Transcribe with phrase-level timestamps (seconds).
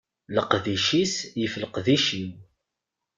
[0.35, 2.31] Leqdic-is yif leqdic-iw.